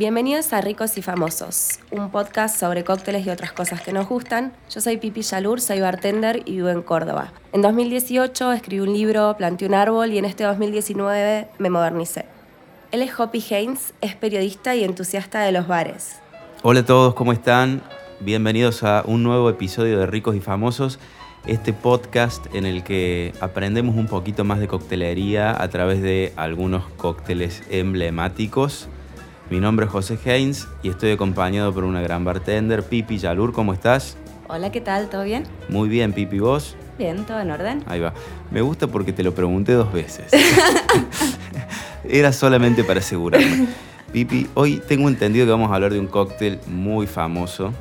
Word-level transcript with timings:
Bienvenidos 0.00 0.54
a 0.54 0.62
Ricos 0.62 0.96
y 0.96 1.02
Famosos, 1.02 1.78
un 1.90 2.10
podcast 2.10 2.58
sobre 2.58 2.84
cócteles 2.84 3.26
y 3.26 3.28
otras 3.28 3.52
cosas 3.52 3.82
que 3.82 3.92
nos 3.92 4.08
gustan. 4.08 4.54
Yo 4.70 4.80
soy 4.80 4.96
Pipi 4.96 5.20
Yalur, 5.20 5.60
soy 5.60 5.80
bartender 5.80 6.40
y 6.46 6.52
vivo 6.52 6.70
en 6.70 6.80
Córdoba. 6.80 7.34
En 7.52 7.60
2018 7.60 8.52
escribí 8.52 8.80
un 8.80 8.94
libro, 8.94 9.36
planté 9.36 9.66
un 9.66 9.74
árbol 9.74 10.10
y 10.10 10.16
en 10.16 10.24
este 10.24 10.44
2019 10.44 11.48
me 11.58 11.68
modernicé. 11.68 12.24
Él 12.92 13.02
es 13.02 13.20
Hoppy 13.20 13.44
Haynes, 13.50 13.92
es 14.00 14.14
periodista 14.14 14.74
y 14.74 14.84
entusiasta 14.84 15.40
de 15.40 15.52
los 15.52 15.68
bares. 15.68 16.16
Hola 16.62 16.80
a 16.80 16.86
todos, 16.86 17.12
¿cómo 17.12 17.34
están? 17.34 17.82
Bienvenidos 18.20 18.82
a 18.84 19.02
un 19.04 19.22
nuevo 19.22 19.50
episodio 19.50 19.98
de 19.98 20.06
Ricos 20.06 20.34
y 20.34 20.40
Famosos, 20.40 20.98
este 21.44 21.74
podcast 21.74 22.46
en 22.54 22.64
el 22.64 22.84
que 22.84 23.34
aprendemos 23.42 23.96
un 23.96 24.06
poquito 24.06 24.44
más 24.44 24.60
de 24.60 24.66
coctelería 24.66 25.62
a 25.62 25.68
través 25.68 26.00
de 26.00 26.32
algunos 26.36 26.84
cócteles 26.96 27.62
emblemáticos. 27.68 28.88
Mi 29.50 29.58
nombre 29.58 29.86
es 29.86 29.90
José 29.90 30.16
Haynes 30.26 30.68
y 30.80 30.90
estoy 30.90 31.10
acompañado 31.10 31.74
por 31.74 31.82
una 31.82 32.00
gran 32.00 32.24
bartender, 32.24 32.84
Pipi 32.84 33.18
Yalur, 33.18 33.52
¿cómo 33.52 33.72
estás? 33.72 34.16
Hola, 34.46 34.70
¿qué 34.70 34.80
tal? 34.80 35.10
¿Todo 35.10 35.24
bien? 35.24 35.42
Muy 35.68 35.88
bien, 35.88 36.12
Pipi, 36.12 36.38
¿vos? 36.38 36.76
Bien, 36.96 37.26
todo 37.26 37.40
en 37.40 37.50
orden. 37.50 37.82
Ahí 37.88 37.98
va. 37.98 38.14
Me 38.52 38.60
gusta 38.60 38.86
porque 38.86 39.12
te 39.12 39.24
lo 39.24 39.34
pregunté 39.34 39.72
dos 39.72 39.92
veces. 39.92 40.30
Era 42.04 42.32
solamente 42.32 42.84
para 42.84 43.00
asegurarme. 43.00 43.66
Pipi, 44.12 44.46
hoy 44.54 44.80
tengo 44.86 45.08
entendido 45.08 45.46
que 45.46 45.50
vamos 45.50 45.72
a 45.72 45.74
hablar 45.74 45.92
de 45.92 45.98
un 45.98 46.06
cóctel 46.06 46.60
muy 46.68 47.08
famoso. 47.08 47.72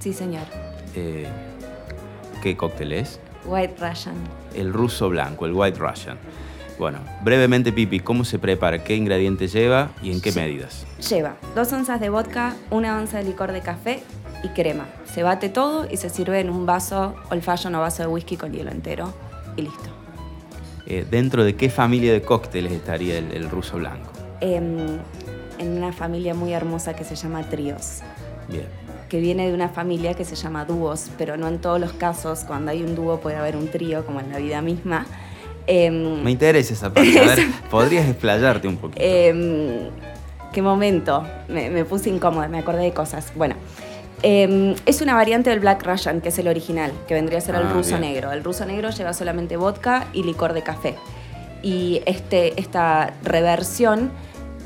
Sí, 0.00 0.12
señor. 0.12 0.44
Eh, 0.94 1.26
¿Qué 2.42 2.58
cóctel 2.58 2.92
es? 2.92 3.20
White 3.46 3.76
Russian. 3.80 4.16
El 4.54 4.70
ruso 4.70 5.08
blanco, 5.08 5.46
el 5.46 5.54
White 5.54 5.78
Russian. 5.78 6.18
Bueno, 6.78 6.98
brevemente, 7.22 7.72
Pipi, 7.72 8.00
¿cómo 8.00 8.24
se 8.24 8.38
prepara? 8.38 8.82
¿Qué 8.82 8.96
ingredientes 8.96 9.52
lleva 9.52 9.90
y 10.02 10.10
en 10.10 10.20
qué 10.20 10.32
medidas? 10.32 10.84
Lleva 11.08 11.36
dos 11.54 11.72
onzas 11.72 12.00
de 12.00 12.08
vodka, 12.08 12.54
una 12.70 12.98
onza 12.98 13.18
de 13.18 13.24
licor 13.24 13.52
de 13.52 13.60
café 13.60 14.02
y 14.42 14.48
crema. 14.48 14.86
Se 15.04 15.22
bate 15.22 15.48
todo 15.48 15.86
y 15.88 15.96
se 15.98 16.10
sirve 16.10 16.40
en 16.40 16.50
un 16.50 16.66
vaso 16.66 17.14
old 17.30 17.42
fashion 17.42 17.74
o 17.76 17.80
vaso 17.80 18.02
de 18.02 18.08
whisky 18.08 18.36
con 18.36 18.52
hielo 18.52 18.72
entero 18.72 19.14
y 19.56 19.62
listo. 19.62 19.90
Eh, 20.86 21.06
¿Dentro 21.08 21.44
de 21.44 21.54
qué 21.54 21.70
familia 21.70 22.12
de 22.12 22.22
cócteles 22.22 22.72
estaría 22.72 23.18
el, 23.18 23.30
el 23.32 23.48
ruso 23.48 23.76
blanco? 23.78 24.10
Em, 24.40 24.98
en 25.58 25.68
una 25.78 25.92
familia 25.92 26.34
muy 26.34 26.52
hermosa 26.52 26.94
que 26.94 27.04
se 27.04 27.14
llama 27.14 27.48
Tríos, 27.48 28.00
Bien. 28.48 28.66
que 29.08 29.20
viene 29.20 29.46
de 29.46 29.54
una 29.54 29.68
familia 29.68 30.14
que 30.14 30.24
se 30.24 30.34
llama 30.34 30.64
dúos, 30.64 31.08
pero 31.16 31.36
no 31.36 31.46
en 31.46 31.60
todos 31.60 31.80
los 31.80 31.92
casos. 31.92 32.40
Cuando 32.40 32.72
hay 32.72 32.82
un 32.82 32.96
dúo 32.96 33.20
puede 33.20 33.36
haber 33.36 33.56
un 33.56 33.68
trío, 33.68 34.04
como 34.04 34.18
en 34.20 34.30
la 34.32 34.38
vida 34.38 34.60
misma. 34.60 35.06
Em, 35.66 36.22
Me 36.22 36.30
interesa 36.30 36.74
esa 36.74 36.92
parte. 36.92 37.18
A 37.18 37.22
ver, 37.24 37.38
¿podrías 37.70 38.06
explayarte 38.08 38.68
un 38.68 38.76
poquito? 38.76 39.00
Em, 39.02 39.88
¿Qué 40.52 40.62
momento? 40.62 41.24
Me, 41.48 41.68
me 41.70 41.84
puse 41.84 42.10
incómoda, 42.10 42.46
me 42.48 42.58
acordé 42.58 42.82
de 42.84 42.92
cosas. 42.92 43.32
Bueno, 43.34 43.56
em, 44.22 44.74
es 44.86 45.00
una 45.00 45.14
variante 45.14 45.50
del 45.50 45.58
Black 45.60 45.84
Russian, 45.84 46.20
que 46.20 46.28
es 46.28 46.38
el 46.38 46.46
original, 46.48 46.92
que 47.08 47.14
vendría 47.14 47.38
a 47.38 47.40
ser 47.40 47.56
el 47.56 47.62
Ah, 47.66 47.72
ruso 47.72 47.98
bien. 47.98 48.02
negro. 48.12 48.30
El 48.32 48.44
ruso 48.44 48.64
negro 48.64 48.90
lleva 48.90 49.12
solamente 49.12 49.56
vodka 49.56 50.06
y 50.12 50.22
licor 50.22 50.52
de 50.52 50.62
café. 50.62 50.94
Y 51.62 52.02
este, 52.06 52.58
esta 52.60 53.14
reversión, 53.24 54.10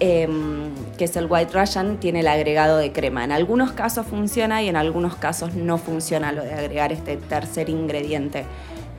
em, 0.00 0.70
que 0.98 1.04
es 1.04 1.16
el 1.16 1.26
White 1.30 1.58
Russian, 1.58 1.98
tiene 1.98 2.20
el 2.20 2.28
agregado 2.28 2.76
de 2.76 2.92
crema. 2.92 3.24
En 3.24 3.32
algunos 3.32 3.72
casos 3.72 4.04
funciona 4.06 4.62
y 4.62 4.68
en 4.68 4.76
algunos 4.76 5.14
casos 5.16 5.54
no 5.54 5.78
funciona 5.78 6.32
lo 6.32 6.42
de 6.42 6.52
agregar 6.52 6.92
este 6.92 7.16
tercer 7.16 7.68
ingrediente. 7.70 8.44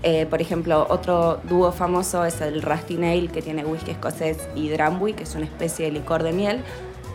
Eh, 0.04 0.26
por 0.30 0.42
ejemplo, 0.42 0.88
otro 0.90 1.42
dúo 1.44 1.72
famoso 1.72 2.24
es 2.24 2.40
el 2.42 2.62
Rusty 2.62 2.96
Nail, 2.96 3.32
que 3.32 3.42
tiene 3.42 3.66
whisky 3.66 3.92
escocés 3.92 4.38
y 4.56 4.70
drambuie, 4.70 5.14
que 5.14 5.24
es 5.24 5.36
una 5.36 5.46
especie 5.46 5.86
de 5.86 5.92
licor 5.92 6.24
de 6.24 6.32
miel, 6.32 6.62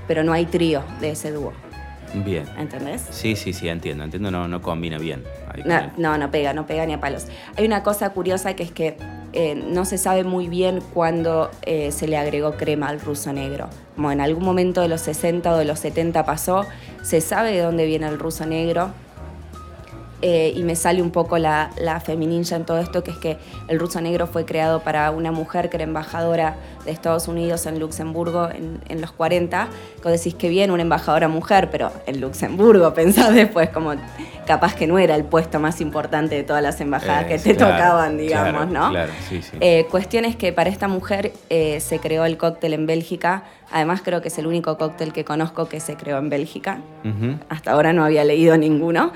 pero 0.06 0.22
no 0.22 0.32
hay 0.32 0.44
trío 0.46 0.82
de 1.00 1.10
ese 1.10 1.32
dúo, 1.32 1.52
Bien. 2.24 2.44
¿entendés? 2.58 3.06
Sí, 3.10 3.36
sí, 3.36 3.52
sí, 3.52 3.68
entiendo. 3.68 4.04
Entiendo, 4.04 4.30
no, 4.30 4.46
no 4.48 4.60
combina 4.60 4.98
bien. 4.98 5.24
No, 5.64 5.90
no, 5.96 6.18
no 6.18 6.30
pega, 6.30 6.52
no 6.52 6.66
pega 6.66 6.84
ni 6.86 6.92
a 6.92 7.00
palos. 7.00 7.26
Hay 7.56 7.64
una 7.64 7.82
cosa 7.82 8.10
curiosa 8.10 8.54
que 8.54 8.64
es 8.64 8.70
que 8.70 8.96
eh, 9.32 9.54
no 9.54 9.84
se 9.84 9.98
sabe 9.98 10.22
muy 10.22 10.48
bien 10.48 10.80
cuándo 10.92 11.50
eh, 11.62 11.90
se 11.90 12.06
le 12.06 12.16
agregó 12.16 12.52
crema 12.52 12.88
al 12.88 13.00
ruso 13.00 13.32
negro. 13.32 13.68
Como 13.96 14.12
en 14.12 14.20
algún 14.20 14.44
momento 14.44 14.80
de 14.80 14.88
los 14.88 15.00
60 15.00 15.52
o 15.52 15.56
de 15.56 15.64
los 15.64 15.80
70 15.80 16.24
pasó, 16.24 16.66
se 17.02 17.20
sabe 17.20 17.52
de 17.52 17.60
dónde 17.62 17.86
viene 17.86 18.06
el 18.06 18.18
ruso 18.18 18.46
negro. 18.46 18.90
Eh, 20.26 20.54
y 20.56 20.62
me 20.62 20.74
sale 20.74 21.02
un 21.02 21.10
poco 21.10 21.36
la, 21.36 21.70
la 21.76 22.00
femininja 22.00 22.56
en 22.56 22.64
todo 22.64 22.78
esto, 22.78 23.04
que 23.04 23.10
es 23.10 23.18
que 23.18 23.36
el 23.68 23.78
ruso 23.78 24.00
negro 24.00 24.26
fue 24.26 24.46
creado 24.46 24.80
para 24.80 25.10
una 25.10 25.32
mujer 25.32 25.68
que 25.68 25.76
era 25.76 25.84
embajadora 25.84 26.56
de 26.86 26.92
Estados 26.92 27.28
Unidos 27.28 27.66
en 27.66 27.78
Luxemburgo 27.78 28.48
en, 28.48 28.80
en 28.88 29.02
los 29.02 29.12
40. 29.12 29.68
Que 30.02 30.08
decís 30.08 30.34
que 30.34 30.48
bien, 30.48 30.70
una 30.70 30.80
embajadora 30.80 31.28
mujer, 31.28 31.68
pero 31.70 31.92
en 32.06 32.22
Luxemburgo, 32.22 32.94
pensás 33.00 33.34
después 33.34 33.68
como 33.68 33.92
capaz 34.46 34.74
que 34.74 34.86
no 34.86 34.98
era 34.98 35.14
el 35.14 35.24
puesto 35.24 35.60
más 35.60 35.82
importante 35.82 36.34
de 36.36 36.42
todas 36.42 36.62
las 36.62 36.80
embajadas 36.80 37.26
que 37.26 37.34
Eh, 37.34 37.38
te 37.38 37.54
claro, 37.56 37.74
tocaban, 37.74 38.16
digamos, 38.16 38.50
claro, 38.52 38.66
¿no? 38.70 38.90
Claro, 38.92 39.12
sí, 39.28 39.42
sí. 39.42 39.58
Eh, 39.60 39.86
cuestión 39.90 40.24
es 40.24 40.36
que 40.36 40.54
para 40.54 40.70
esta 40.70 40.88
mujer 40.88 41.32
eh, 41.50 41.80
se 41.80 41.98
creó 41.98 42.24
el 42.24 42.38
cóctel 42.38 42.72
en 42.72 42.86
Bélgica. 42.86 43.44
Además, 43.70 44.00
creo 44.02 44.22
que 44.22 44.28
es 44.28 44.38
el 44.38 44.46
único 44.46 44.78
cóctel 44.78 45.12
que 45.12 45.24
conozco 45.24 45.68
que 45.68 45.80
se 45.80 45.96
creó 45.96 46.16
en 46.16 46.30
Bélgica. 46.30 46.78
Ujú. 47.04 47.38
Hasta 47.50 47.72
ahora 47.72 47.92
no 47.92 48.04
había 48.04 48.24
leído 48.24 48.56
ninguno. 48.56 49.12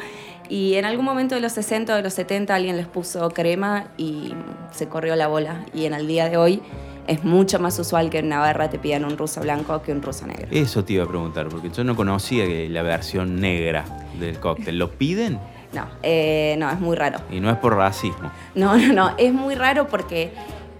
Y 0.49 0.75
en 0.75 0.85
algún 0.85 1.05
momento 1.05 1.35
de 1.35 1.41
los 1.41 1.53
60 1.53 1.93
o 1.93 1.97
de 1.97 2.03
los 2.03 2.15
70 2.15 2.55
alguien 2.55 2.77
les 2.77 2.87
puso 2.87 3.29
crema 3.31 3.89
y 3.97 4.35
se 4.71 4.89
corrió 4.89 5.15
la 5.17 5.29
bola. 5.29 5.67
Y 5.75 5.85
en 5.85 5.95
el 5.95 6.07
día 6.07 6.29
de 6.29 6.37
hoy 6.37 6.63
es 7.07 7.25
mucho 7.25 7.59
más 7.59 7.79
usual 7.79 8.11
que 8.11 8.19
en 8.19 8.27
una 8.27 8.39
barra 8.39 8.69
te 8.71 8.79
pidan 8.79 9.05
un 9.05 9.17
ruso 9.17 9.41
blanco 9.41 9.83
que 9.83 9.93
un 9.93 10.03
ruso 10.03 10.27
negro. 10.27 10.47
Eso 10.51 10.85
te 10.85 10.95
iba 10.95 11.05
a 11.05 11.09
preguntar, 11.09 11.49
porque 11.49 11.71
yo 11.71 11.83
no 11.85 11.97
conocía 11.97 12.45
la 12.69 12.83
versión 12.83 13.41
negra 13.41 13.85
del 14.19 14.39
cóctel. 14.39 14.79
¿Lo 14.79 14.91
piden? 14.93 15.39
No, 15.73 15.87
eh, 16.03 16.57
no, 16.59 16.71
es 16.71 16.81
muy 16.81 16.97
raro. 16.97 17.19
Y 17.31 17.41
no 17.41 17.51
es 17.51 17.57
por 17.59 17.77
racismo. 17.77 18.31
No, 18.55 18.77
no, 18.77 18.93
no, 18.93 19.15
es 19.19 19.33
muy 19.33 19.55
raro 19.55 19.89
porque 19.89 20.33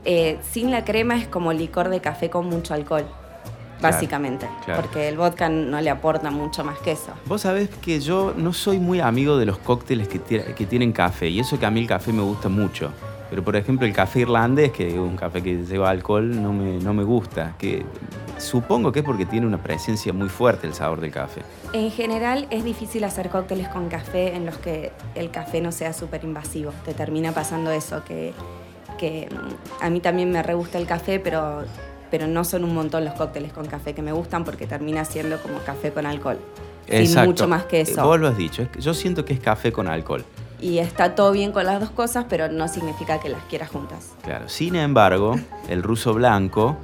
eh, 0.05 0.39
sin 0.51 0.71
la 0.71 0.85
crema 0.85 1.17
es 1.17 1.29
como 1.29 1.53
licor 1.53 1.89
de 1.89 2.01
café 2.01 2.31
con 2.31 2.47
mucho 2.47 2.75
alcohol, 2.75 3.07
básicamente. 3.81 4.49
claro. 4.65 4.83
Porque 4.83 5.09
el 5.09 5.17
vodka 5.17 5.49
no 5.49 5.81
le 5.81 5.91
aporta 5.91 6.31
mucho 6.31 6.65
más 6.65 6.79
que 6.79 6.93
eso. 6.93 7.13
Vos 7.27 7.43
sabés 7.43 7.69
que 7.69 8.01
yo 8.01 8.35
no 8.37 8.53
soy 8.53 8.79
muy 8.79 9.01
amigo 9.01 9.37
de 9.37 9.47
los 9.47 9.59
cócteles 9.59 10.09
que, 10.09 10.21
que 10.21 10.67
tienen 10.67 10.93
café, 10.93 11.29
y 11.29 11.41
eso 11.41 11.59
que 11.59 11.67
a 11.67 11.71
mí 11.71 11.81
el 11.81 11.87
café 11.87 12.13
me 12.13 12.23
gusta 12.23 12.49
mucho. 12.49 12.93
Pero 13.31 13.45
por 13.45 13.57
ejemplo 13.57 13.87
el 13.87 13.93
café 13.93 14.21
irlandés, 14.21 14.73
que 14.73 14.89
es 14.89 14.95
un 14.95 15.17
café 15.17 15.43
que 15.43 15.57
lleva 15.65 15.91
alcohol, 15.91 16.41
no 16.43 16.53
me, 16.53 16.79
no 16.79 16.95
me 16.95 17.05
gusta. 17.05 17.55
Que 17.59 17.85
supongo 18.39 18.91
que 18.91 19.01
es 19.01 19.05
porque 19.05 19.27
tiene 19.27 19.47
una 19.47 19.63
presencia 19.63 20.13
muy 20.13 20.29
fuerte 20.29 20.67
el 20.67 20.75
sabor 20.75 21.01
del 21.01 21.11
café. 21.11 21.43
En 21.73 21.91
general 21.91 22.47
es 22.51 22.65
difícil 22.65 23.05
hacer 23.05 23.29
cócteles 23.29 23.69
con 23.69 23.89
café 23.89 24.35
en 24.35 24.47
los 24.47 24.57
que 24.57 24.93
el 25.15 25.31
café 25.31 25.61
no 25.61 25.73
sea 25.73 25.93
súper 25.93 26.25
invasivo. 26.25 26.73
Te 26.85 26.95
termina 26.95 27.33
pasando 27.33 27.71
eso, 27.71 28.03
que, 28.05 28.33
que 28.97 29.29
mm, 29.31 29.85
a 29.85 29.91
mí 29.91 30.01
también 30.01 30.31
me 30.31 30.43
re 30.43 30.55
gusta 30.55 30.79
el 30.79 30.87
café, 30.87 31.21
pero, 31.21 31.65
pero 32.11 32.27
no 32.27 32.45
son 32.45 32.65
un 32.65 32.75
montón 32.75 33.05
los 33.05 33.15
cócteles 33.15 33.53
con 33.53 33.67
café 33.67 33.95
que 33.95 34.03
me 34.03 34.13
gustan 34.13 34.45
porque 34.45 34.67
termina 34.67 35.05
siendo 35.05 35.39
como 35.41 35.59
café 35.61 35.93
con 35.93 36.07
alcohol. 36.07 36.39
Sin 36.87 36.97
Exacto. 37.01 37.29
mucho 37.31 37.49
más 37.49 37.65
que 37.65 37.79
Eh, 37.79 37.83
eso. 37.83 38.05
Vos 38.05 38.19
lo 38.19 38.29
has 38.29 38.37
dicho, 38.37 38.67
yo 38.79 38.95
siento 38.95 39.25
que 39.25 39.35
es 39.35 39.41
café 39.41 39.73
con 39.73 39.89
alcohol. 39.89 40.25
Y 40.61 40.79
está 40.79 41.15
todo 41.15 41.31
bien 41.33 41.53
con 41.53 41.65
las 41.67 41.79
dos 41.81 41.91
cosas, 41.91 42.25
pero 42.29 42.49
no 42.49 42.67
significa 42.67 43.21
que 43.21 43.29
las 43.29 43.43
quieras 43.45 43.69
juntas. 43.71 44.13
Claro. 44.23 44.49
Sin 44.49 44.75
embargo, 44.75 45.37
el 45.69 45.83
ruso 45.83 46.15
blanco 46.15 46.77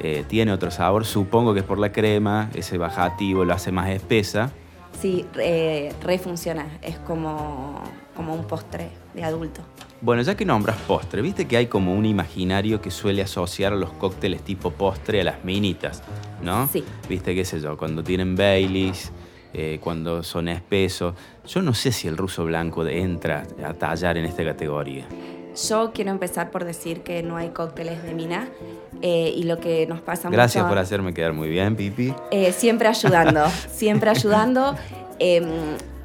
eh, 0.00 0.24
tiene 0.28 0.52
otro 0.52 0.70
sabor, 0.70 1.04
supongo 1.04 1.52
que 1.54 1.60
es 1.60 1.66
por 1.66 1.78
la 1.78 1.90
crema, 1.90 2.50
ese 2.54 2.78
bajativo 2.78 3.44
lo 3.44 3.54
hace 3.54 3.72
más 3.72 3.88
espesa. 3.88 4.52
Sí, 5.00 5.26
re 5.34 6.18
funciona. 6.22 6.66
Es 6.82 6.98
como, 6.98 7.82
como 8.14 8.34
un 8.34 8.44
postre 8.44 8.90
de 9.14 9.24
adulto. 9.24 9.62
Bueno, 10.00 10.22
ya 10.22 10.36
que 10.36 10.44
nombras 10.44 10.76
postre, 10.86 11.22
viste 11.22 11.46
que 11.48 11.56
hay 11.56 11.66
como 11.66 11.92
un 11.94 12.06
imaginario 12.06 12.80
que 12.80 12.90
suele 12.90 13.22
asociar 13.22 13.72
los 13.72 13.90
cócteles 13.92 14.42
tipo 14.42 14.70
postre 14.70 15.22
a 15.22 15.24
las 15.24 15.44
minitas, 15.44 16.02
¿no? 16.40 16.68
Sí. 16.68 16.84
Viste, 17.08 17.34
qué 17.34 17.44
sé 17.44 17.60
yo, 17.60 17.76
cuando 17.76 18.04
tienen 18.04 18.36
Baileys, 18.36 19.10
eh, 19.54 19.80
cuando 19.82 20.22
son 20.22 20.48
espesos. 20.48 21.14
Yo 21.46 21.62
no 21.62 21.72
sé 21.72 21.90
si 21.90 22.06
el 22.06 22.16
ruso 22.16 22.44
blanco 22.44 22.86
entra 22.86 23.44
a 23.64 23.72
tallar 23.72 24.18
en 24.18 24.26
esta 24.26 24.44
categoría. 24.44 25.06
Yo 25.68 25.90
quiero 25.92 26.10
empezar 26.10 26.50
por 26.50 26.64
decir 26.64 27.00
que 27.00 27.22
no 27.22 27.36
hay 27.36 27.48
cócteles 27.48 28.02
de 28.04 28.14
mina 28.14 28.48
eh, 29.02 29.32
y 29.34 29.44
lo 29.44 29.58
que 29.58 29.86
nos 29.86 30.00
pasa 30.00 30.28
Gracias 30.30 30.62
mucho... 30.62 30.70
por 30.70 30.78
hacerme 30.78 31.14
quedar 31.14 31.32
muy 31.32 31.48
bien, 31.48 31.74
Pipi. 31.74 32.14
Eh, 32.30 32.52
siempre 32.52 32.88
ayudando, 32.88 33.46
siempre 33.68 34.10
ayudando. 34.16 34.76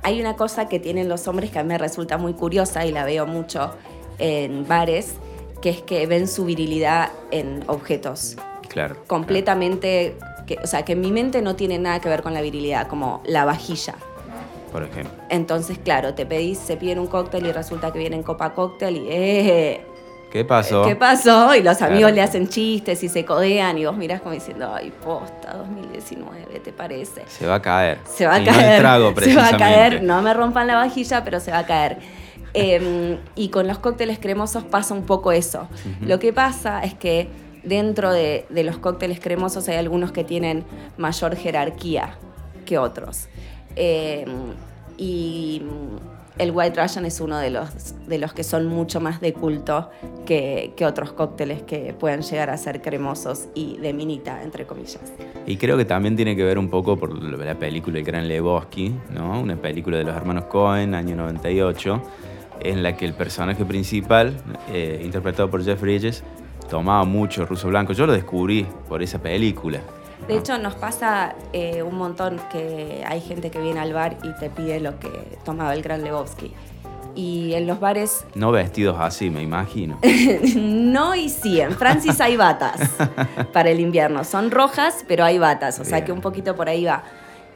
Hay 0.03 0.19
una 0.19 0.35
cosa 0.35 0.67
que 0.67 0.79
tienen 0.79 1.07
los 1.09 1.27
hombres 1.27 1.49
que 1.49 1.59
a 1.59 1.63
mí 1.63 1.69
me 1.69 1.77
resulta 1.77 2.17
muy 2.17 2.33
curiosa 2.33 2.85
y 2.85 2.91
la 2.91 3.05
veo 3.05 3.25
mucho 3.25 3.71
en 4.19 4.67
bares, 4.67 5.15
que 5.61 5.69
es 5.69 5.81
que 5.81 6.05
ven 6.07 6.27
su 6.27 6.45
virilidad 6.45 7.09
en 7.31 7.63
objetos 7.67 8.35
Claro. 8.67 8.97
completamente, 9.07 10.17
que, 10.45 10.57
o 10.61 10.67
sea, 10.67 10.83
que 10.83 10.93
en 10.93 11.01
mi 11.01 11.11
mente 11.11 11.41
no 11.41 11.55
tiene 11.55 11.79
nada 11.79 11.99
que 12.01 12.09
ver 12.09 12.21
con 12.21 12.33
la 12.33 12.41
virilidad, 12.41 12.87
como 12.87 13.21
la 13.25 13.45
vajilla. 13.45 13.95
Por 14.71 14.83
ejemplo. 14.83 15.11
Entonces, 15.29 15.77
claro, 15.77 16.15
te 16.15 16.25
pedís, 16.25 16.57
se 16.57 16.75
piden 16.77 16.99
un 16.99 17.07
cóctel 17.07 17.45
y 17.45 17.51
resulta 17.51 17.93
que 17.93 17.99
viene 17.99 18.15
en 18.15 18.23
copa 18.23 18.53
cóctel 18.53 18.97
y 18.97 19.05
eh, 19.09 19.85
¿Qué 20.33 20.43
pasó? 20.43 20.83
¿Qué 20.83 20.95
pasó? 20.95 21.53
Y 21.55 21.61
los 21.61 21.79
amigos 21.83 21.99
Claro. 22.11 22.15
le 22.15 22.21
hacen 22.23 22.47
chistes 22.49 23.03
y 23.03 23.07
se 23.07 23.23
codean 23.23 23.77
y 23.77 23.85
vos 23.85 23.95
mirás 23.95 24.19
como 24.19 24.33
diciendo, 24.33 24.73
ay, 24.73 24.91
posta, 25.03 25.53
2019, 25.53 26.59
¿te 26.59 26.73
parece? 26.73 27.21
Se 27.27 27.45
va 27.45 27.55
a 27.55 27.61
caer. 27.61 27.99
Se 28.05 28.25
va 28.25 28.33
a 28.33 28.39
Y 28.39 28.45
no 28.45 28.49
el 28.51 28.57
caer. 28.57 28.79
trago, 28.81 29.13
se 29.21 29.35
va 29.35 29.47
a 29.49 29.57
caer. 29.57 30.01
No 30.01 30.21
me 30.23 30.33
rompan 30.33 30.65
la 30.65 30.75
vajilla, 30.75 31.23
pero 31.23 31.39
se 31.39 31.51
va 31.51 31.59
a 31.59 31.65
caer. 31.67 31.99
Eh, 32.55 33.19
y 33.35 33.49
con 33.49 33.67
los 33.67 33.77
cócteles 33.77 34.17
cremosos 34.17 34.63
pasa 34.63 34.95
un 34.95 35.03
poco 35.05 35.31
eso. 35.31 35.67
Lo 36.01 36.17
que 36.19 36.33
pasa 36.33 36.81
es 36.83 36.95
que 36.95 37.27
dentro 37.63 38.11
de, 38.11 38.45
de 38.49 38.63
los 38.63 38.77
cócteles 38.79 39.19
cremosos 39.19 39.69
hay 39.69 39.77
algunos 39.77 40.11
que 40.11 40.23
tienen 40.23 40.65
mayor 40.97 41.35
jerarquía 41.35 42.15
que 42.65 42.79
otros. 42.79 43.27
Eh, 43.75 44.25
y 44.97 45.61
el 46.37 46.51
White 46.51 46.81
Russian 46.81 47.05
es 47.05 47.19
uno 47.19 47.37
de 47.37 47.49
los, 47.49 47.95
de 48.07 48.17
los 48.17 48.33
que 48.33 48.43
son 48.43 48.67
mucho 48.67 48.99
más 48.99 49.21
de 49.21 49.33
culto 49.33 49.89
que, 50.25 50.73
que 50.75 50.85
otros 50.85 51.13
cócteles 51.13 51.61
que 51.61 51.93
puedan 51.93 52.21
llegar 52.21 52.49
a 52.49 52.57
ser 52.57 52.81
cremosos 52.81 53.47
y 53.53 53.77
de 53.77 53.93
minita, 53.93 54.41
entre 54.43 54.65
comillas. 54.65 55.01
Y 55.45 55.57
creo 55.57 55.77
que 55.77 55.85
también 55.85 56.15
tiene 56.15 56.35
que 56.35 56.43
ver 56.43 56.57
un 56.57 56.69
poco 56.69 56.97
por 56.97 57.21
la 57.21 57.55
película 57.55 57.99
El 57.99 58.05
Gran 58.05 58.27
Lebowski, 58.27 58.95
¿no? 59.11 59.39
Una 59.39 59.55
película 59.55 59.97
de 59.97 60.05
los 60.05 60.15
hermanos 60.15 60.45
Cohen, 60.45 60.95
año 60.95 61.15
98, 61.15 62.01
en 62.61 62.83
la 62.83 62.95
que 62.95 63.05
el 63.05 63.13
personaje 63.13 63.65
principal, 63.65 64.33
eh, 64.71 65.01
interpretado 65.03 65.49
por 65.49 65.63
Jeff 65.63 65.81
Bridges, 65.81 66.23
tomaba 66.69 67.03
mucho 67.03 67.45
ruso 67.45 67.67
blanco. 67.67 67.93
Yo 67.93 68.07
lo 68.07 68.13
descubrí 68.13 68.65
por 68.87 69.03
esa 69.03 69.21
película. 69.21 69.81
De 70.27 70.37
hecho, 70.37 70.57
nos 70.57 70.75
pasa 70.75 71.35
eh, 71.51 71.83
un 71.83 71.95
montón 71.95 72.39
que 72.51 73.03
hay 73.05 73.19
gente 73.21 73.51
que 73.51 73.59
viene 73.59 73.79
al 73.79 73.93
bar 73.93 74.17
y 74.23 74.33
te 74.39 74.49
pide 74.49 74.79
lo 74.79 74.97
que 74.99 75.09
tomaba 75.43 75.73
el 75.73 75.81
Gran 75.81 76.03
Lebowski. 76.03 76.53
Y 77.15 77.53
en 77.53 77.67
los 77.67 77.79
bares, 77.79 78.25
No 78.33 78.51
vestidos 78.51 78.97
así, 78.99 79.29
me 79.29 79.43
imagino. 79.43 79.99
no 80.55 81.13
y 81.13 81.29
sí, 81.29 81.61
en 81.61 81.73
Francis 81.73 82.19
hay 82.21 82.37
batas 82.37 82.89
para 83.53 83.69
el 83.69 83.79
invierno. 83.79 84.23
Son 84.23 84.49
rojas, 84.49 85.05
pero 85.07 85.23
hay 85.23 85.37
batas, 85.37 85.79
o 85.79 85.83
sea 85.85 85.97
Bien. 85.97 86.05
que 86.05 86.11
un 86.13 86.21
poquito 86.21 86.55
por 86.55 86.69
ahí 86.69 86.85
va. 86.85 87.03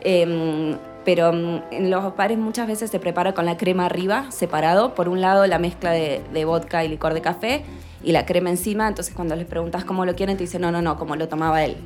Em, 0.01 0.77
pero 1.05 1.33
mm, 1.33 1.61
en 1.71 1.89
los 1.89 2.15
bares 2.15 2.37
muchas 2.37 2.67
veces 2.67 2.91
se 2.91 2.99
prepara 2.99 3.33
con 3.33 3.45
la 3.45 3.57
crema 3.57 3.85
arriba, 3.85 4.29
separado. 4.29 4.93
Por 4.93 5.09
un 5.09 5.21
lado, 5.21 5.47
la 5.47 5.57
mezcla 5.57 5.91
de, 5.91 6.21
de 6.31 6.45
vodka 6.45 6.83
y 6.83 6.89
licor 6.89 7.13
de 7.15 7.21
café 7.21 7.63
y 8.03 8.11
la 8.11 8.25
crema 8.27 8.51
encima. 8.51 8.87
Entonces, 8.87 9.15
cuando 9.15 9.35
les 9.35 9.47
preguntas 9.47 9.85
cómo 9.85 10.05
lo 10.05 10.15
quieren, 10.15 10.37
te 10.37 10.43
dicen, 10.43 10.61
no, 10.61 10.71
no, 10.71 10.83
no, 10.83 10.97
como 10.97 11.15
lo 11.15 11.27
tomaba 11.27 11.63
él, 11.63 11.77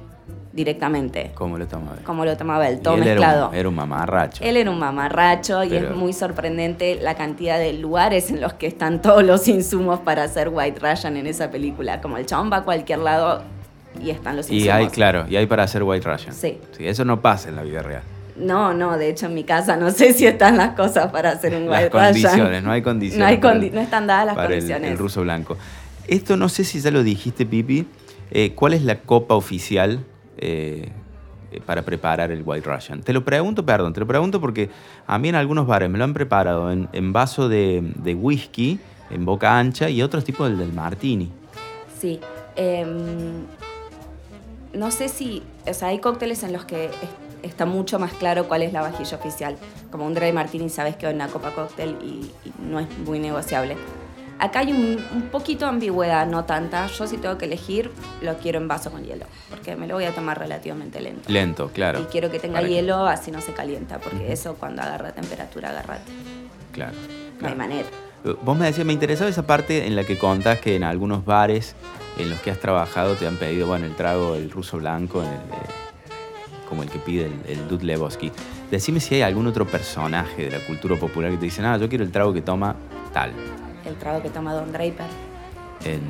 directamente. 0.53 1.31
¿Cómo 1.33 1.57
lo 1.57 1.68
tomaba? 1.68 1.98
Como 2.03 2.25
lo 2.25 2.36
tomaba 2.38 2.68
él, 2.68 2.80
todo 2.81 2.95
él 2.95 3.03
era 3.03 3.12
un- 3.13 3.18
mezclado. 3.19 3.51
Era 3.53 3.69
un, 3.69 3.75
mamarracho. 3.75 4.44
Él 4.44 4.57
era 4.57 4.69
un 4.69 4.80
mamarracho 4.80 5.63
y 5.63 5.75
es 5.75 5.95
muy 5.95 6.13
sorprendente 6.13 6.95
la 7.01 7.15
cantidad 7.15 7.57
de 7.59 7.74
lugares 7.74 8.30
en 8.31 8.42
los 8.42 8.53
que 8.53 8.68
están 8.68 9.01
todos 9.01 9.24
los 9.24 9.48
insumos 9.48 10.00
para 10.01 10.24
hacer 10.24 10.50
White 10.50 10.80
Russian 10.80 11.18
en 11.18 11.27
esa 11.27 11.51
película. 11.51 12.01
Como 12.01 12.18
el 12.18 12.25
chabón 12.25 12.51
va 12.51 12.57
a 12.57 12.63
cualquier 12.63 13.00
lado 13.00 13.44
y 14.01 14.09
están 14.09 14.36
los 14.36 14.48
insumos. 14.50 14.65
Y 14.65 14.69
hay, 14.69 14.88
claro, 14.88 15.25
y 15.30 15.36
hay 15.38 15.45
para 15.48 15.63
hacer 15.63 15.83
White 15.83 16.09
Russian. 16.09 16.33
Sí. 16.33 16.59
Eso 16.80 17.06
no 17.06 17.21
pasa 17.21 17.50
en 17.50 17.56
la 17.56 17.63
vida 17.63 17.81
real. 17.81 18.03
No, 18.38 18.74
no, 18.74 18.98
de 18.98 19.09
hecho 19.09 19.27
en 19.27 19.33
mi 19.36 19.44
casa 19.44 19.75
no 19.77 19.92
sé 19.92 20.13
si 20.13 20.25
están 20.25 20.57
las 20.57 20.71
cosas 20.75 21.12
para 21.12 21.31
hacer 21.31 21.53
un 21.56 21.69
Las 21.69 21.83
White 21.83 21.92
condiciones, 21.92 22.39
Russian. 22.48 22.63
no 22.65 22.71
hay 22.71 22.81
condiciones. 22.81 23.19
No, 23.19 23.25
hay 23.25 23.38
condi- 23.38 23.68
el- 23.69 23.75
no 23.75 23.81
están 23.81 24.07
dadas 24.07 24.25
las 24.25 24.36
para 24.36 24.48
el- 24.48 24.53
condiciones. 24.56 24.92
El, 24.92 24.98
ruso 24.98 25.21
blanco. 25.21 25.57
Esto 26.07 26.36
no 26.38 26.50
sé 26.50 26.63
si 26.63 26.80
ya 26.81 26.92
lo 26.92 27.03
dijiste, 27.03 27.45
Pipi. 27.45 27.86
eh, 28.31 28.53
¿Cuál 28.56 28.74
es 28.74 28.81
la 28.83 28.95
copa 29.00 29.36
oficial 29.36 30.00
eh, 30.41 30.89
eh, 31.51 31.61
para 31.65 31.83
preparar 31.83 32.31
el 32.31 32.43
White 32.45 32.69
Russian? 32.69 33.01
Te 33.01 33.13
lo 33.13 33.23
pregunto, 33.23 33.65
perdón, 33.65 33.93
te 33.93 33.99
lo 33.99 34.07
pregunto 34.07 34.41
porque 34.41 34.69
a 35.07 35.17
mí 35.17 35.29
en 35.29 35.35
algunos 35.35 35.67
bares 35.67 35.89
me 35.89 35.97
lo 35.97 36.03
han 36.03 36.13
preparado 36.13 36.71
en, 36.71 37.13
vaso 37.13 37.47
de, 37.47 37.81
whisky, 38.19 38.79
en 39.09 39.23
boca 39.25 39.57
ancha 39.57 39.89
y 39.89 40.01
otros 40.01 40.23
tipos 40.23 40.57
del, 40.57 40.73
martini. 40.73 41.31
Sí. 41.99 42.19
em, 42.55 43.45
no 44.73 44.89
sé 44.91 45.09
si. 45.09 45.43
O 45.67 45.73
sea, 45.73 45.89
hay 45.89 45.99
cócteles 45.99 46.43
en 46.43 46.53
los 46.53 46.65
que 46.65 46.85
es- 46.85 46.91
está 47.43 47.65
mucho 47.65 47.99
más 47.99 48.13
claro 48.13 48.47
cuál 48.47 48.61
es 48.61 48.71
la 48.71 48.81
vajilla 48.81 49.17
oficial. 49.17 49.57
Como 49.91 50.05
un 50.05 50.13
dry 50.13 50.31
martini, 50.31 50.69
sabes 50.69 50.95
que 50.95 51.07
es 51.07 51.13
una 51.13 51.27
copa 51.27 51.51
cóctel 51.51 51.97
y 52.03 52.31
no 52.63 52.79
es 52.79 52.88
muy 52.99 53.19
negociable. 53.19 53.75
Acá 54.41 54.59
hay 54.61 54.71
un, 54.71 54.97
un 55.13 55.21
poquito 55.29 55.65
de 55.65 55.69
ambigüedad, 55.69 56.25
no 56.25 56.45
tanta. 56.45 56.88
Yo 56.88 57.05
si 57.05 57.17
tengo 57.17 57.38
que 57.38 57.45
elegir, 57.45 57.91
lo 58.23 58.35
quiero 58.39 58.57
en 58.57 58.67
vaso 58.67 58.89
con 58.89 59.03
hielo, 59.03 59.25
porque 59.51 59.75
me 59.75 59.85
lo 59.85 59.93
voy 59.93 60.05
a 60.05 60.15
tomar 60.15 60.39
relativamente 60.39 60.99
lento. 60.99 61.31
Lento, 61.31 61.69
claro. 61.71 61.99
Y 62.01 62.05
quiero 62.05 62.31
que 62.31 62.39
tenga 62.39 62.55
Para 62.55 62.67
que- 62.67 62.73
hielo, 62.73 63.05
así 63.05 63.29
no 63.29 63.39
se 63.39 63.53
calienta, 63.53 63.99
porque 63.99 64.33
eso 64.33 64.55
cuando 64.55 64.81
agarra 64.81 65.11
temperatura, 65.11 65.69
agarrate. 65.69 66.11
Claro. 66.71 66.93
No 67.39 67.47
hay 67.49 67.55
manera. 67.55 67.88
Vos 68.41 68.57
me 68.57 68.65
decías, 68.65 68.85
me 68.85 68.93
interesaba 68.93 69.29
esa 69.29 69.45
parte 69.45 69.85
en 69.85 69.95
la 69.95 70.03
que 70.05 70.17
contás 70.17 70.57
que 70.59 70.75
en 70.75 70.83
algunos 70.83 71.23
bares 71.23 71.75
en 72.17 72.29
los 72.31 72.39
que 72.41 72.49
has 72.49 72.59
trabajado 72.59 73.13
te 73.15 73.27
han 73.27 73.38
pedido, 73.38 73.67
bueno, 73.67 73.85
el 73.85 73.95
trago, 73.95 74.33
el 74.35 74.49
ruso 74.49 74.77
blanco, 74.77 75.21
el, 75.21 75.27
eh, 75.27 76.65
como 76.67 76.81
el 76.81 76.89
que 76.89 76.97
pide 76.99 77.27
el, 77.47 77.59
el 77.69 77.85
Lebowski. 77.88 78.31
Decime 78.71 78.99
si 78.99 79.15
hay 79.15 79.21
algún 79.21 79.45
otro 79.47 79.67
personaje 79.67 80.45
de 80.49 80.57
la 80.59 80.65
cultura 80.65 80.95
popular 80.95 81.29
que 81.29 81.38
te 81.38 81.45
dice, 81.45 81.63
ah, 81.63 81.77
yo 81.77 81.88
quiero 81.89 82.03
el 82.03 82.11
trago 82.11 82.33
que 82.33 82.41
toma 82.41 82.75
tal, 83.13 83.31
El 83.85 83.95
trago 83.95 84.21
que 84.21 84.29
toma 84.29 84.53
Don 84.53 84.71
Draper. 84.71 85.07
en 85.83 86.01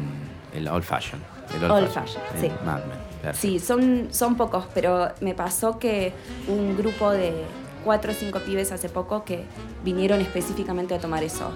el 0.54 0.68
Old 0.68 0.84
Fashion. 0.84 1.22
El 1.56 1.70
Old 1.70 1.90
Fashion, 1.90 2.22
el 2.36 2.42
sí. 2.42 2.52
Mad 2.66 2.80
Men, 2.80 2.98
perfecto. 3.22 3.38
Sí, 3.40 3.60
son, 3.60 4.08
son 4.12 4.36
pocos, 4.36 4.66
pero 4.74 5.10
me 5.22 5.34
pasó 5.34 5.80
que 5.80 6.14
un 6.48 6.78
grupo 6.78 7.12
de 7.12 7.34
cuatro 7.84 8.12
o 8.12 8.16
cinco 8.16 8.40
pibes 8.40 8.72
hace 8.72 8.90
poco 8.90 9.24
que 9.24 9.44
vinieron 9.84 10.22
específicamente 10.22 10.94
a 10.96 11.00
tomar 11.00 11.24
eso. 11.24 11.52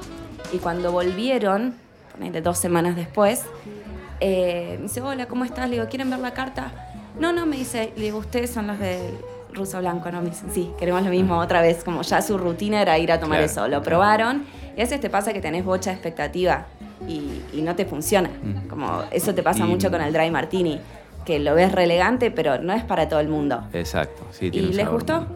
Y 0.54 0.58
cuando 0.58 0.92
volvieron, 0.92 1.76
ponele 2.12 2.42
dos 2.42 2.58
semanas 2.58 2.96
después, 2.96 3.44
eh, 4.20 4.76
me 4.78 4.84
dice, 4.84 5.02
hola, 5.02 5.28
¿cómo 5.28 5.46
estás? 5.46 5.70
Le 5.70 5.78
digo, 5.78 5.88
¿quieren 5.90 6.10
ver 6.10 6.20
la 6.20 6.34
carta? 6.34 6.72
No, 7.20 7.32
no, 7.32 7.46
me 7.46 7.58
dice, 7.58 7.94
le 7.96 8.04
digo, 8.06 8.18
ustedes 8.18 8.52
son 8.52 8.68
los 8.68 8.80
del 8.80 9.14
ruso 9.56 9.80
blanco, 9.80 10.12
¿no? 10.12 10.22
Sí, 10.54 10.72
queremos 10.78 11.04
lo 11.04 11.10
mismo 11.10 11.38
otra 11.38 11.62
vez, 11.62 11.84
como 11.84 12.02
ya 12.04 12.22
su 12.22 12.38
rutina 12.38 12.82
era 12.82 12.98
ir 13.00 13.12
a 13.12 13.20
tomar 13.20 13.40
Claro. 13.40 13.52
eso. 13.52 13.68
Lo 13.68 13.82
probaron 13.82 14.44
y 14.76 14.82
a 14.82 14.84
veces 14.84 15.00
te 15.00 15.10
pasa 15.10 15.34
que 15.34 15.42
tenés 15.42 15.64
bocha 15.66 15.90
de 15.92 15.96
expectativa 15.96 16.66
y, 17.08 17.42
y 17.54 17.62
no 17.62 17.76
te 17.76 17.86
funciona. 17.86 18.30
Mm. 18.30 18.68
Como 18.68 19.04
eso 19.12 19.34
te 19.34 19.42
pasa 19.42 19.66
Y- 19.66 19.68
mucho 19.70 19.90
con 19.90 20.02
el 20.02 20.14
dry 20.14 20.30
martini, 20.30 20.80
que 21.26 21.40
lo 21.40 21.56
ves 21.56 21.72
relegante, 21.72 22.30
pero 22.30 22.60
no 22.60 22.74
es 22.74 22.84
para 22.84 23.08
todo 23.10 23.20
el 23.20 23.30
mundo. 23.30 23.64
Exacto, 23.74 24.24
sí. 24.32 24.50
¿Y 24.54 24.60
un 24.60 24.68
les 24.68 24.76
sabor 24.78 24.94
gustó? 24.94 25.28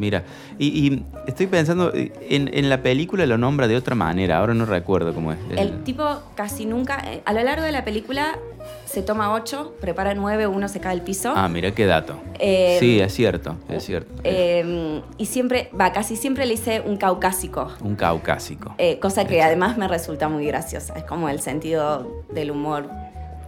Mira, 0.00 0.24
y, 0.58 0.66
y 0.66 1.02
estoy 1.26 1.46
pensando, 1.46 1.92
eh, 1.94 2.10
en, 2.30 2.48
en 2.52 2.70
la 2.70 2.82
película 2.82 3.26
lo 3.26 3.36
nombra 3.36 3.68
de 3.68 3.76
otra 3.76 3.94
manera, 3.94 4.38
ahora 4.38 4.54
no 4.54 4.64
recuerdo 4.64 5.14
cómo 5.14 5.32
es. 5.32 5.38
El 5.56 5.84
tipo 5.84 6.04
casi 6.34 6.64
nunca, 6.64 7.02
eh, 7.06 7.20
a 7.26 7.32
lo 7.34 7.42
largo 7.42 7.64
de 7.64 7.72
la 7.72 7.84
película 7.84 8.38
se 8.86 9.02
toma 9.02 9.32
ocho, 9.34 9.74
prepara 9.80 10.14
nueve, 10.14 10.46
uno 10.46 10.68
se 10.68 10.80
cae 10.80 10.92
al 10.92 11.02
piso. 11.02 11.32
Ah, 11.36 11.48
mira 11.48 11.72
qué 11.72 11.84
dato. 11.86 12.18
Eh, 12.38 12.78
sí, 12.80 12.98
es 12.98 13.12
cierto, 13.12 13.56
es 13.68 13.84
cierto. 13.84 14.10
Eh, 14.24 15.02
y 15.18 15.26
siempre, 15.26 15.70
va, 15.78 15.92
casi 15.92 16.16
siempre 16.16 16.46
le 16.46 16.54
hice 16.54 16.80
un 16.80 16.96
caucásico. 16.96 17.68
Un 17.82 17.94
caucásico. 17.94 18.74
Eh, 18.78 18.98
cosa 18.98 19.26
que 19.26 19.34
Exacto. 19.36 19.46
además 19.46 19.76
me 19.78 19.86
resulta 19.86 20.28
muy 20.28 20.46
graciosa. 20.46 20.94
Es 20.94 21.04
como 21.04 21.28
el 21.28 21.40
sentido 21.40 22.24
del 22.32 22.50
humor 22.50 22.88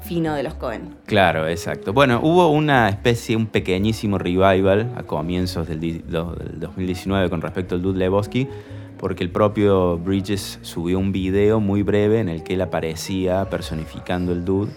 fino 0.04 0.34
de 0.34 0.42
los 0.42 0.54
Cohen. 0.54 0.94
Claro, 1.06 1.46
exacto. 1.48 1.92
Bueno, 1.92 2.20
hubo 2.22 2.48
una 2.48 2.88
especie, 2.88 3.36
un 3.36 3.46
pequeñísimo 3.46 4.18
revival 4.18 4.92
a 4.96 5.02
comienzos 5.04 5.68
del, 5.68 5.80
di- 5.80 6.02
do- 6.06 6.34
del 6.34 6.60
2019 6.60 7.30
con 7.30 7.40
respecto 7.40 7.74
al 7.74 7.82
Dude 7.82 7.98
Lebowski, 7.98 8.48
porque 8.98 9.24
el 9.24 9.30
propio 9.30 9.98
Bridges 9.98 10.58
subió 10.62 10.98
un 10.98 11.12
video 11.12 11.60
muy 11.60 11.82
breve 11.82 12.20
en 12.20 12.28
el 12.28 12.42
que 12.42 12.54
él 12.54 12.60
aparecía 12.60 13.48
personificando 13.50 14.32
el 14.32 14.44
Dude 14.44 14.70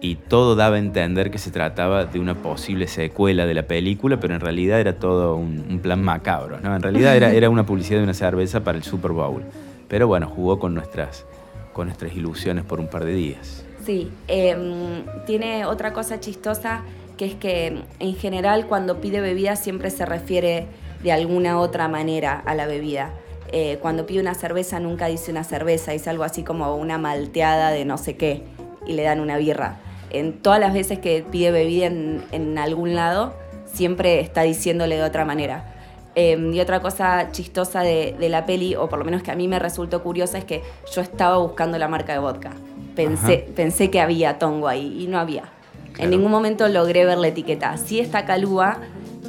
y 0.00 0.14
todo 0.14 0.54
daba 0.54 0.76
a 0.76 0.78
entender 0.78 1.30
que 1.32 1.38
se 1.38 1.50
trataba 1.50 2.04
de 2.04 2.20
una 2.20 2.36
posible 2.36 2.86
secuela 2.86 3.46
de 3.46 3.54
la 3.54 3.64
película, 3.64 4.20
pero 4.20 4.34
en 4.34 4.40
realidad 4.40 4.78
era 4.78 4.96
todo 5.00 5.34
un, 5.34 5.64
un 5.68 5.80
plan 5.80 6.00
macabro, 6.02 6.60
¿no? 6.60 6.76
En 6.76 6.82
realidad 6.82 7.16
era, 7.16 7.32
era 7.32 7.50
una 7.50 7.66
publicidad 7.66 7.98
de 7.98 8.04
una 8.04 8.14
cerveza 8.14 8.62
para 8.62 8.78
el 8.78 8.84
Super 8.84 9.10
Bowl. 9.10 9.42
Pero 9.88 10.06
bueno, 10.06 10.28
jugó 10.28 10.60
con 10.60 10.72
nuestras, 10.74 11.26
con 11.72 11.86
nuestras 11.88 12.14
ilusiones 12.14 12.62
por 12.64 12.78
un 12.78 12.86
par 12.86 13.04
de 13.04 13.14
días. 13.14 13.64
Sí, 13.84 14.10
em, 14.26 15.04
tiene 15.26 15.64
otra 15.64 15.92
cosa 15.92 16.20
chistosa 16.20 16.82
que 17.16 17.26
es 17.26 17.34
que 17.34 17.82
en 17.98 18.14
general 18.14 18.66
cuando 18.66 19.00
pide 19.00 19.20
bebida 19.20 19.56
siempre 19.56 19.90
se 19.90 20.06
refiere 20.06 20.66
de 21.02 21.12
alguna 21.12 21.58
otra 21.58 21.88
manera 21.88 22.42
a 22.46 22.54
la 22.54 22.66
bebida. 22.66 23.10
Eh, 23.50 23.78
cuando 23.80 24.06
pide 24.06 24.20
una 24.20 24.34
cerveza 24.34 24.78
nunca 24.78 25.06
dice 25.06 25.30
una 25.30 25.44
cerveza, 25.44 25.92
dice 25.92 26.10
algo 26.10 26.24
así 26.24 26.42
como 26.42 26.76
una 26.76 26.98
malteada 26.98 27.70
de 27.70 27.84
no 27.84 27.98
sé 27.98 28.16
qué 28.16 28.42
y 28.86 28.92
le 28.92 29.02
dan 29.02 29.20
una 29.20 29.36
birra. 29.36 29.80
En 30.10 30.38
todas 30.38 30.60
las 30.60 30.72
veces 30.72 30.98
que 31.00 31.24
pide 31.30 31.50
bebida 31.50 31.86
en, 31.86 32.58
algún 32.58 32.94
lado 32.94 33.34
siempre 33.66 34.20
está 34.20 34.42
diciéndole 34.42 34.96
de 34.96 35.02
otra 35.02 35.24
manera. 35.24 35.74
Eh, 36.14 36.50
y 36.52 36.60
otra 36.60 36.80
cosa 36.80 37.30
chistosa 37.32 37.82
de, 37.82 38.16
de 38.18 38.28
la 38.28 38.46
peli, 38.46 38.74
o 38.74 38.88
por 38.88 38.98
lo 38.98 39.04
menos 39.04 39.22
que 39.22 39.30
a 39.30 39.34
mí 39.34 39.46
me 39.48 39.58
resultó 39.58 40.02
curiosa, 40.02 40.38
es 40.38 40.44
que 40.44 40.62
yo 40.94 41.00
estaba 41.00 41.38
buscando 41.38 41.78
la 41.78 41.88
marca 41.88 42.12
de 42.12 42.18
vodka. 42.18 42.52
Pensé, 42.98 43.44
Ajá. 43.44 43.54
pensé 43.54 43.90
que 43.90 44.00
había 44.00 44.40
tongo 44.40 44.66
ahí 44.66 45.04
y 45.04 45.06
no 45.06 45.20
había. 45.20 45.44
Claro. 45.92 46.02
En 46.02 46.10
ningún 46.10 46.32
momento 46.32 46.66
logré 46.66 47.04
ver 47.04 47.18
la 47.18 47.28
etiqueta. 47.28 47.76
Sí 47.76 48.00
está 48.00 48.26
Calúa, 48.26 48.78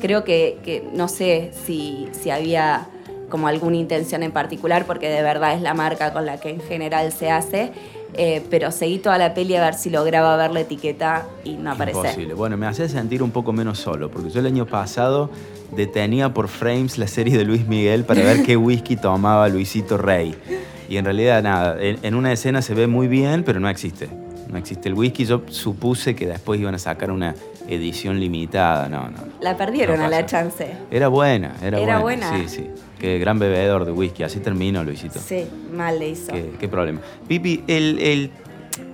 creo 0.01 0.23
que, 0.23 0.57
que 0.63 0.83
no 0.91 1.07
sé 1.07 1.51
si, 1.65 2.07
si 2.11 2.31
había 2.31 2.87
como 3.29 3.47
alguna 3.47 3.77
intención 3.77 4.23
en 4.23 4.31
particular, 4.31 4.85
porque 4.87 5.07
de 5.07 5.21
verdad 5.21 5.53
es 5.53 5.61
la 5.61 5.75
marca 5.75 6.13
con 6.13 6.25
la 6.25 6.39
que 6.39 6.49
en 6.49 6.61
general 6.61 7.11
se 7.11 7.29
hace. 7.29 7.71
Eh, 8.15 8.43
pero 8.49 8.71
seguí 8.71 8.97
toda 8.97 9.19
la 9.19 9.35
peli 9.35 9.55
a 9.55 9.61
ver 9.61 9.75
si 9.75 9.91
lograba 9.91 10.35
ver 10.35 10.49
la 10.49 10.61
etiqueta 10.61 11.27
y 11.43 11.53
no 11.53 11.71
aparece. 11.71 11.99
Imposible. 11.99 12.33
Bueno, 12.33 12.57
me 12.57 12.65
hace 12.65 12.89
sentir 12.89 13.21
un 13.21 13.29
poco 13.29 13.53
menos 13.53 13.77
solo, 13.77 14.09
porque 14.09 14.31
yo 14.31 14.39
el 14.39 14.47
año 14.47 14.65
pasado 14.65 15.29
detenía 15.75 16.33
por 16.33 16.47
frames 16.47 16.97
la 16.97 17.05
serie 17.05 17.37
de 17.37 17.45
Luis 17.45 17.67
Miguel 17.67 18.03
para 18.05 18.23
ver 18.23 18.41
qué 18.41 18.57
whisky 18.57 18.95
tomaba 18.95 19.47
Luisito 19.47 19.99
Rey. 19.99 20.33
Y 20.89 20.97
en 20.97 21.05
realidad 21.05 21.43
nada, 21.43 21.77
en, 21.79 21.99
en 22.01 22.15
una 22.15 22.31
escena 22.33 22.61
se 22.61 22.73
ve 22.73 22.87
muy 22.87 23.07
bien, 23.07 23.43
pero 23.43 23.59
no 23.59 23.69
existe. 23.69 24.09
No 24.49 24.57
existe 24.57 24.89
el 24.89 24.95
whisky. 24.95 25.25
Yo 25.25 25.43
supuse 25.47 26.15
que 26.15 26.25
después 26.25 26.59
iban 26.59 26.73
a 26.73 26.79
sacar 26.79 27.11
una 27.11 27.35
edición 27.67 28.19
limitada. 28.19 28.89
No, 28.89 29.07
no. 29.09 29.17
La 29.41 29.55
perdieron 29.55 29.99
No 29.99 30.05
a 30.05 30.09
la 30.09 30.25
chance. 30.25 30.67
Era 30.89 31.07
buena, 31.07 31.53
era, 31.61 31.79
Era 31.79 31.99
buena. 31.99 32.31
buena. 32.31 32.47
Sí, 32.49 32.55
sí. 32.63 32.67
Qué 32.99 33.19
gran 33.19 33.37
bebedor 33.37 33.85
de 33.85 33.91
whisky. 33.91 34.23
Así 34.23 34.39
termino, 34.39 34.83
Luisito. 34.83 35.19
Sí, 35.19 35.45
mal 35.71 35.99
le 35.99 36.09
hizo. 36.09 36.31
Qué, 36.33 36.49
qué 36.59 36.67
problema. 36.67 36.99
Pipi, 37.27 37.63
el, 37.67 37.99
el 37.99 38.31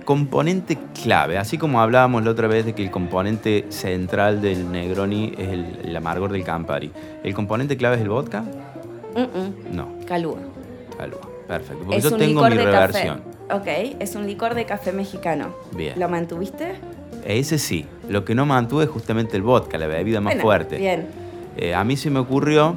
componente 0.04 0.76
clave, 1.02 1.38
así 1.38 1.56
como 1.58 1.80
hablábamos 1.80 2.22
la 2.24 2.30
otra 2.32 2.46
vez 2.48 2.66
de 2.66 2.74
que 2.74 2.82
el 2.84 2.90
componente 2.90 3.64
central 3.70 4.40
del 4.42 4.70
Negroni 4.70 5.32
es 5.38 5.48
el, 5.48 5.78
el 5.84 5.96
amargor 5.96 6.30
del 6.32 6.44
Campari, 6.44 6.92
¿el 7.24 7.34
componente 7.34 7.76
clave 7.76 7.96
es 7.96 8.02
el 8.02 8.08
vodka? 8.08 8.44
No, 9.72 9.88
Calúa. 10.06 10.38
calma. 10.96 11.16
Perfecto. 11.46 11.84
Porque 11.84 11.96
Es 11.98 12.04
yo 12.04 12.10
un 12.10 12.18
tengo 12.18 12.40
licor 12.46 12.50
mi 12.50 12.56
de 12.56 12.64
reversión. 12.64 13.22
café. 13.48 13.92
Ok, 13.94 13.96
es 14.00 14.14
un 14.16 14.26
licor 14.26 14.54
de 14.54 14.64
café 14.66 14.92
mexicano. 14.92 15.54
Bien. 15.72 15.98
¿Lo 15.98 16.08
mantuviste? 16.08 16.74
Ese 17.24 17.58
sí. 17.58 17.86
Lo 18.08 18.24
que 18.24 18.34
no 18.34 18.46
mantuve 18.46 18.84
es 18.84 18.90
justamente 18.90 19.36
el 19.36 19.42
vodka, 19.42 19.78
la 19.78 19.86
bebida 19.86 20.20
más 20.20 20.32
Bueno, 20.34 20.42
fuerte. 20.42 20.76
Bien. 20.78 21.06
Eh, 21.56 21.74
a 21.74 21.84
mí 21.84 21.96
se 21.96 22.10
me 22.10 22.18
ocurrió 22.18 22.74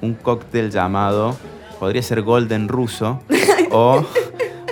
un 0.00 0.14
cóctel 0.14 0.70
llamado, 0.70 1.36
podría 1.78 2.02
ser 2.02 2.22
Golden 2.22 2.68
Ruso 2.68 3.20
o, 3.72 4.04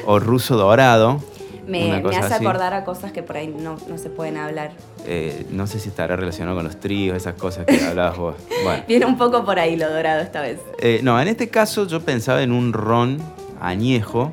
o 0.06 0.18
Ruso 0.18 0.56
Dorado. 0.56 1.20
Me, 1.66 1.92
hace 1.92 2.34
así. 2.34 2.44
acordar 2.44 2.74
a 2.74 2.84
cosas 2.84 3.12
que 3.12 3.22
por 3.22 3.36
ahí 3.36 3.46
no, 3.46 3.76
no 3.88 3.98
se 3.98 4.10
pueden 4.10 4.36
hablar. 4.36 4.72
Eh, 5.06 5.46
no 5.50 5.66
sé 5.66 5.78
si 5.78 5.88
estará 5.88 6.16
relacionado 6.16 6.56
con 6.56 6.64
los 6.64 6.80
tríos, 6.80 7.16
esas 7.16 7.34
cosas 7.34 7.66
que 7.66 7.80
hablabas 7.84 8.16
vos. 8.16 8.34
Bueno. 8.64 8.84
Viene 8.86 9.06
un 9.06 9.16
poco 9.16 9.44
por 9.44 9.58
ahí 9.58 9.76
lo 9.76 9.90
dorado 9.90 10.20
esta 10.20 10.40
vez. 10.40 10.60
Eh, 10.78 11.00
no, 11.02 11.20
en 11.20 11.26
este 11.28 11.48
caso 11.48 11.86
yo 11.86 12.00
pensaba 12.00 12.42
en 12.42 12.52
un 12.52 12.72
ron 12.72 13.18
añejo 13.60 14.32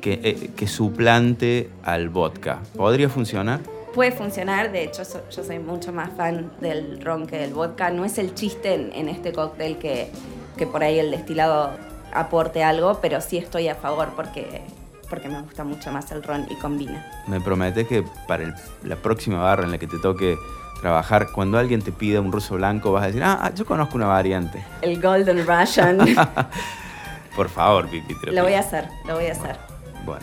que, 0.00 0.20
eh, 0.24 0.50
que 0.56 0.66
suplante 0.66 1.70
al 1.84 2.08
vodka. 2.08 2.60
¿Podría 2.76 3.08
funcionar? 3.08 3.60
Puede 3.94 4.12
funcionar, 4.12 4.72
de 4.72 4.84
hecho 4.84 5.02
yo 5.30 5.44
soy 5.44 5.58
mucho 5.58 5.92
más 5.92 6.10
fan 6.16 6.50
del 6.60 7.00
ron 7.00 7.26
que 7.26 7.38
del 7.38 7.54
vodka. 7.54 7.90
No 7.90 8.04
es 8.04 8.18
el 8.18 8.34
chiste 8.34 8.74
en, 8.74 8.92
en 8.92 9.08
este 9.08 9.32
cóctel 9.32 9.78
que, 9.78 10.10
que 10.56 10.66
por 10.66 10.82
ahí 10.82 10.98
el 10.98 11.10
destilado 11.10 11.70
aporte 12.12 12.62
algo, 12.62 12.98
pero 13.00 13.20
sí 13.20 13.38
estoy 13.38 13.68
a 13.68 13.74
favor 13.74 14.10
porque, 14.16 14.62
porque 15.10 15.28
me 15.28 15.40
gusta 15.40 15.64
mucho 15.64 15.90
más 15.92 16.10
el 16.12 16.22
ron 16.22 16.46
y 16.50 16.54
combina. 16.56 17.04
Me 17.26 17.40
prometes 17.40 17.86
que 17.88 18.04
para 18.26 18.44
el- 18.44 18.54
la 18.84 18.96
próxima 18.96 19.40
barra 19.42 19.64
en 19.64 19.70
la 19.70 19.78
que 19.78 19.86
te 19.86 19.98
toque 19.98 20.36
trabajar, 20.80 21.28
cuando 21.34 21.58
alguien 21.58 21.82
te 21.82 21.90
pida 21.92 22.20
un 22.20 22.30
ruso 22.30 22.54
blanco, 22.56 22.92
vas 22.92 23.02
a 23.04 23.06
decir, 23.08 23.22
ah, 23.24 23.50
yo 23.54 23.64
conozco 23.66 23.96
una 23.96 24.06
variante. 24.06 24.62
El 24.82 25.00
Golden 25.02 25.44
Russian. 25.46 25.98
Por 27.36 27.48
favor, 27.48 27.88
Pipi. 27.88 28.14
te 28.14 28.26
lo 28.26 28.32
pido. 28.32 28.42
voy 28.44 28.54
a 28.54 28.60
hacer, 28.60 28.88
lo 29.06 29.14
voy 29.14 29.26
a 29.26 29.32
hacer. 29.32 29.56
Bueno, 30.04 30.22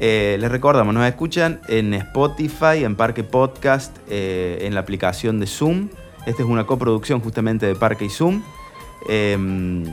eh, 0.00 0.36
les 0.40 0.50
recordamos, 0.50 0.94
nos 0.94 1.06
escuchan 1.06 1.60
en 1.68 1.94
Spotify, 1.94 2.84
en 2.84 2.96
Parque 2.96 3.24
Podcast, 3.24 3.96
eh, 4.08 4.58
en 4.62 4.74
la 4.74 4.80
aplicación 4.80 5.40
de 5.40 5.46
Zoom. 5.46 5.88
Esta 6.26 6.42
es 6.42 6.48
una 6.48 6.64
coproducción 6.64 7.20
justamente 7.20 7.66
de 7.66 7.74
Parque 7.74 8.04
y 8.06 8.10
Zoom. 8.10 8.42
Eh, 9.08 9.84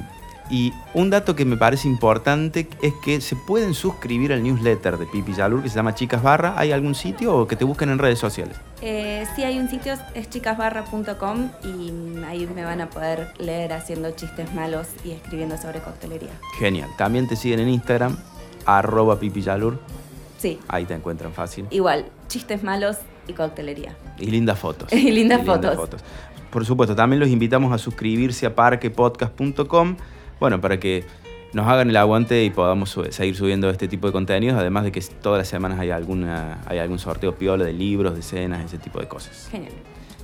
y 0.52 0.74
un 0.94 1.10
dato 1.10 1.36
que 1.36 1.46
me 1.46 1.56
parece 1.56 1.88
importante 1.88 2.68
es 2.82 2.94
que 3.04 3.22
se 3.22 3.36
pueden 3.36 3.74
suscribir 3.74 4.34
al 4.34 4.44
newsletter 4.44 4.98
de 4.98 5.06
Pipi 5.06 5.34
Yalur 5.34 5.64
que 5.64 5.70
se 5.70 5.76
llama 5.76 5.96
Chicas 5.96 6.22
Barra. 6.22 6.54
¿Hay 6.58 6.72
algún 6.74 6.94
sitio 6.94 7.34
o 7.36 7.48
que 7.48 7.56
te 7.56 7.64
busquen 7.64 7.90
en 7.90 7.98
redes 7.98 8.20
sociales? 8.20 8.58
Eh, 8.82 9.26
sí, 9.36 9.44
hay 9.44 9.58
un 9.58 9.70
sitio, 9.70 9.94
es 10.14 10.30
chicasbarra.com 10.30 11.50
y 11.64 12.24
ahí 12.26 12.48
me 12.54 12.64
van 12.66 12.82
a 12.82 12.90
poder 12.90 13.30
leer 13.40 13.72
haciendo 13.74 14.12
chistes 14.12 14.54
malos 14.54 14.88
y 15.06 15.12
escribiendo 15.12 15.58
sobre 15.58 15.80
coctelería. 15.80 16.32
Genial. 16.60 16.90
También 16.98 17.28
te 17.28 17.36
siguen 17.36 17.62
en 17.62 17.70
Instagram, 17.70 18.18
arroba 18.66 19.20
Pipi 19.20 19.42
Yalur. 19.42 19.80
Sí, 20.38 20.60
Ahí 20.68 20.86
te 20.86 20.96
encuentran 20.96 21.34
fácil. 21.34 21.68
igual, 21.70 22.06
chistes 22.28 22.64
malos 22.64 22.98
y 23.28 23.34
coctelería. 23.34 23.96
Y 24.18 24.26
lindas 24.26 24.60
fotos. 24.60 24.92
Y 24.94 25.12
lindas 25.12 25.46
fotos. 25.46 25.78
Por 26.50 26.66
supuesto, 26.66 26.96
también 26.96 27.20
los 27.22 27.30
invitamos 27.30 27.72
a 27.72 27.78
suscribirse 27.78 28.46
a 28.46 28.56
parquepodcast.com, 28.56 29.96
bueno, 30.42 30.60
para 30.60 30.80
que 30.80 31.06
nos 31.54 31.68
hagan 31.68 31.92
el 31.92 31.98
aguante 31.98 32.44
y 32.44 32.50
podamos 32.50 32.98
seguir 33.12 33.36
subiendo 33.36 33.70
este 33.70 33.88
tipo 33.88 34.08
de 34.08 34.14
contenidos, 34.14 34.60
además 34.60 34.84
de 34.84 34.92
que 34.92 35.00
todas 35.22 35.38
las 35.38 35.48
semanas 35.48 35.80
hay, 35.80 35.92
alguna, 35.92 36.62
hay 36.66 36.80
algún 36.80 36.98
sorteo 36.98 37.36
piola 37.36 37.64
de 37.64 37.74
libros, 37.74 38.16
de 38.16 38.24
cenas, 38.24 38.66
ese 38.66 38.80
tipo 38.80 39.00
de 39.00 39.08
cosas. 39.08 39.50
Genial. 39.52 39.72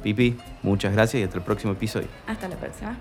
Pipi, 0.02 0.36
muchas 0.64 0.94
gracias 0.94 1.22
y 1.22 1.24
hasta 1.24 1.38
el 1.38 1.44
próximo 1.44 1.74
episodio. 1.74 2.08
Hasta 2.26 2.48
la 2.48 2.56
próxima. 2.56 2.98